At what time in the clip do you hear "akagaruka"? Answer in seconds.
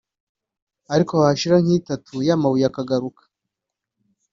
2.69-3.21